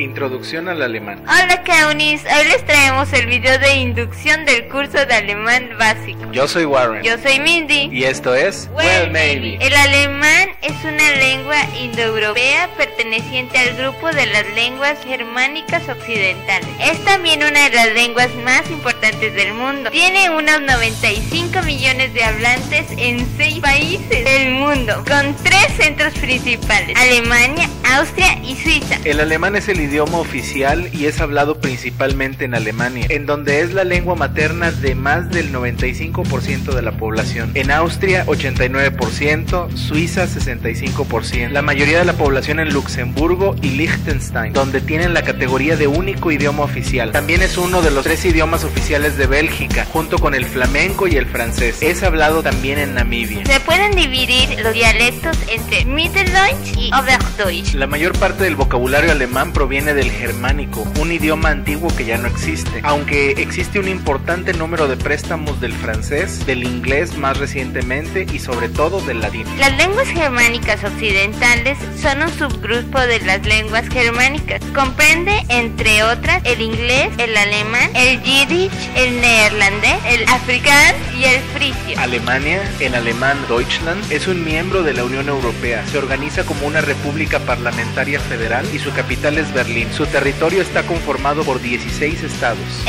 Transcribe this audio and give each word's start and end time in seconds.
Introducción 0.00 0.68
al 0.68 0.80
alemán. 0.80 1.22
Hola 1.24 1.62
Kaunis, 1.62 2.22
hoy 2.24 2.48
les 2.48 2.64
traemos 2.64 3.12
el 3.12 3.26
video 3.26 3.58
de 3.58 3.74
inducción 3.76 4.46
del 4.46 4.66
curso 4.68 5.04
de 5.04 5.14
alemán 5.14 5.70
básico. 5.78 6.20
Yo 6.32 6.48
soy 6.48 6.64
Warren. 6.64 7.02
Yo 7.02 7.18
soy 7.18 7.38
Mindy. 7.38 7.90
Y 7.92 8.04
esto 8.04 8.34
es 8.34 8.70
Well, 8.72 9.10
maybe. 9.10 9.58
El 9.60 9.74
alemán 9.74 10.48
es 10.62 10.72
una 10.84 11.10
lengua 11.16 11.56
indoeuropea 11.78 12.70
perteneciente 12.78 13.58
al 13.58 13.76
grupo 13.76 14.10
de 14.10 14.26
las 14.26 14.46
lenguas 14.54 14.98
germánicas 15.04 15.86
occidentales. 15.88 16.68
Es 16.80 17.04
también 17.04 17.42
una 17.42 17.68
de 17.68 17.76
las 17.76 17.92
lenguas 17.92 18.34
más 18.44 18.70
importantes 18.70 19.34
del 19.34 19.52
mundo. 19.52 19.90
Tiene 19.90 20.30
unos 20.30 20.62
95 20.62 21.62
millones 21.62 22.14
de 22.14 22.24
hablantes 22.24 22.86
en 22.96 23.26
6 23.36 23.58
países 23.60 24.24
del 24.24 24.52
mundo, 24.52 25.04
con 25.06 25.34
tres 25.44 25.66
centros 25.76 26.14
principales, 26.14 26.96
Alemania, 26.96 27.68
Austria 27.96 28.38
y 28.42 28.56
Suiza. 28.56 28.98
El 29.04 29.20
alemán 29.20 29.56
es 29.56 29.68
el 29.68 29.89
idioma 29.90 30.18
oficial 30.18 30.88
y 30.92 31.06
es 31.06 31.20
hablado 31.20 31.58
principalmente 31.58 32.44
en 32.44 32.54
Alemania, 32.54 33.06
en 33.08 33.26
donde 33.26 33.60
es 33.60 33.74
la 33.74 33.82
lengua 33.82 34.14
materna 34.14 34.70
de 34.70 34.94
más 34.94 35.30
del 35.30 35.52
95% 35.52 36.72
de 36.72 36.82
la 36.82 36.92
población. 36.92 37.50
En 37.54 37.72
Austria 37.72 38.24
89%, 38.26 39.76
Suiza 39.76 40.26
65%, 40.26 41.50
la 41.50 41.62
mayoría 41.62 41.98
de 41.98 42.04
la 42.04 42.12
población 42.12 42.60
en 42.60 42.72
Luxemburgo 42.72 43.56
y 43.62 43.70
Liechtenstein, 43.70 44.52
donde 44.52 44.80
tienen 44.80 45.12
la 45.12 45.22
categoría 45.22 45.76
de 45.76 45.88
único 45.88 46.30
idioma 46.30 46.62
oficial. 46.62 47.10
También 47.10 47.42
es 47.42 47.58
uno 47.58 47.82
de 47.82 47.90
los 47.90 48.04
tres 48.04 48.24
idiomas 48.24 48.62
oficiales 48.62 49.16
de 49.16 49.26
Bélgica, 49.26 49.86
junto 49.92 50.18
con 50.18 50.34
el 50.34 50.44
flamenco 50.44 51.08
y 51.08 51.16
el 51.16 51.26
francés. 51.26 51.82
Es 51.82 52.04
hablado 52.04 52.44
también 52.44 52.78
en 52.78 52.94
Namibia. 52.94 53.44
Se 53.44 53.58
pueden 53.58 53.96
dividir 53.96 54.60
los 54.60 54.72
dialectos 54.72 55.36
entre 55.48 55.84
Mitteldeutsch 55.84 56.78
y 56.78 56.92
Oberdeutsch. 56.94 57.74
La 57.74 57.88
mayor 57.88 58.16
parte 58.16 58.44
del 58.44 58.54
vocabulario 58.54 59.10
alemán 59.10 59.52
proviene 59.52 59.79
del 59.80 60.10
germánico, 60.10 60.86
un 61.00 61.10
idioma 61.10 61.48
antiguo 61.48 61.88
que 61.96 62.04
ya 62.04 62.18
no 62.18 62.28
existe, 62.28 62.80
aunque 62.84 63.30
existe 63.32 63.78
un 63.78 63.88
importante 63.88 64.52
número 64.52 64.86
de 64.86 64.96
préstamos 64.96 65.58
del 65.58 65.72
francés, 65.72 66.44
del 66.44 66.64
inglés 66.64 67.16
más 67.16 67.38
recientemente 67.38 68.26
y 68.30 68.38
sobre 68.40 68.68
todo 68.68 69.00
del 69.00 69.20
latín. 69.20 69.46
Las 69.58 69.74
lenguas 69.78 70.06
germánicas 70.08 70.84
occidentales 70.84 71.78
son 72.00 72.22
un 72.22 72.28
subgrupo 72.28 73.00
de 73.00 73.20
las 73.20 73.44
lenguas 73.46 73.88
germánicas. 73.88 74.60
Comprende, 74.74 75.32
entre 75.48 76.02
otras, 76.02 76.42
el 76.44 76.60
inglés, 76.60 77.08
el 77.16 77.34
alemán, 77.34 77.90
el 77.94 78.22
yiddish, 78.22 78.70
el 78.96 79.18
neerlandés, 79.20 79.98
el 80.06 80.28
africán 80.28 80.94
y 81.18 81.24
el 81.24 81.40
frisio. 81.54 81.89
Alemania, 82.00 82.62
en 82.80 82.94
alemán 82.94 83.36
Deutschland, 83.46 84.10
es 84.10 84.26
un 84.26 84.42
miembro 84.42 84.82
de 84.82 84.94
la 84.94 85.04
Unión 85.04 85.28
Europea. 85.28 85.86
Se 85.86 85.98
organiza 85.98 86.44
como 86.44 86.66
una 86.66 86.80
república 86.80 87.40
parlamentaria 87.40 88.18
federal 88.18 88.66
y 88.72 88.78
su 88.78 88.90
capital 88.92 89.36
es 89.36 89.52
Berlín. 89.52 89.92
Su 89.92 90.06
territorio 90.06 90.62
está 90.62 90.82
conformado 90.84 91.44
por 91.44 91.60
16 91.60 92.22
estados. 92.22 92.84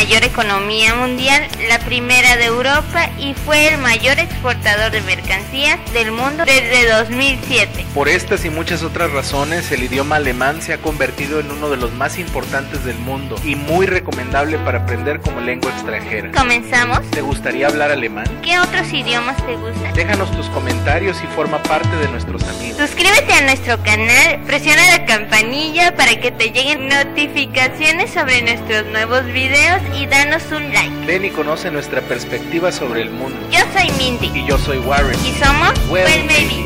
Mayor 0.00 0.24
economía 0.24 0.94
mundial, 0.94 1.46
la 1.68 1.78
primera 1.80 2.38
de 2.38 2.46
Europa 2.46 3.10
y 3.18 3.34
fue 3.34 3.68
el 3.68 3.76
mayor 3.76 4.18
exportador 4.18 4.90
de 4.92 5.02
mercancías 5.02 5.78
del 5.92 6.10
mundo 6.10 6.46
desde 6.46 6.88
2007. 6.88 7.84
Por 7.92 8.08
estas 8.08 8.46
y 8.46 8.48
muchas 8.48 8.82
otras 8.82 9.10
razones, 9.10 9.70
el 9.72 9.82
idioma 9.82 10.16
alemán 10.16 10.62
se 10.62 10.72
ha 10.72 10.78
convertido 10.78 11.38
en 11.38 11.50
uno 11.50 11.68
de 11.68 11.76
los 11.76 11.92
más 11.92 12.18
importantes 12.18 12.82
del 12.86 12.96
mundo 12.96 13.36
y 13.44 13.56
muy 13.56 13.84
recomendable 13.84 14.56
para 14.60 14.78
aprender 14.78 15.20
como 15.20 15.38
lengua 15.42 15.70
extranjera. 15.70 16.32
¿Comenzamos? 16.32 17.02
¿Te 17.10 17.20
gustaría 17.20 17.66
hablar 17.66 17.90
alemán? 17.90 18.24
¿Qué 18.42 18.58
otros 18.58 18.90
idiomas 18.94 19.36
te 19.44 19.54
gustan? 19.56 19.92
Déjanos 19.92 20.30
tus 20.34 20.48
comentarios 20.48 21.18
y 21.22 21.26
forma 21.36 21.62
parte 21.64 21.94
de 21.96 22.08
nuestros 22.08 22.42
amigos. 22.44 22.78
Suscríbete 22.78 23.34
a 23.34 23.42
nuestro 23.42 23.82
canal, 23.82 24.40
presiona 24.46 24.96
la 24.96 25.04
campanilla 25.04 25.94
para 25.94 26.18
que 26.18 26.30
te 26.30 26.52
lleguen 26.52 26.88
notificaciones 26.88 28.10
sobre 28.12 28.40
nuestros 28.40 28.86
nuevos 28.86 29.26
videos 29.26 29.82
y 29.94 30.06
danos 30.06 30.42
un 30.52 30.72
like. 30.72 31.06
Ven 31.06 31.24
y 31.24 31.30
conoce 31.30 31.70
nuestra 31.70 32.00
perspectiva 32.02 32.70
sobre 32.72 33.02
el 33.02 33.10
mundo. 33.10 33.38
Yo 33.50 33.60
soy 33.72 33.90
Mindy 33.98 34.30
Y 34.38 34.46
yo 34.46 34.58
soy 34.58 34.78
Warren. 34.78 35.18
y 35.24 35.32
somos 35.32 35.72
Well, 35.88 36.04
Well 36.04 36.24
Maybe. 36.26 36.59